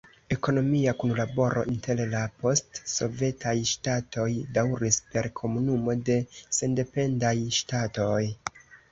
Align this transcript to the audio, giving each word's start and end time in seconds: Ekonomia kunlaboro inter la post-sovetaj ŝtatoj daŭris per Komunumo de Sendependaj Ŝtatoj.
Ekonomia 0.33 0.93
kunlaboro 1.01 1.63
inter 1.71 1.99
la 2.13 2.21
post-sovetaj 2.43 3.53
ŝtatoj 3.71 4.25
daŭris 4.55 4.97
per 5.11 5.29
Komunumo 5.41 5.95
de 6.09 6.15
Sendependaj 6.61 7.35
Ŝtatoj. 7.59 8.23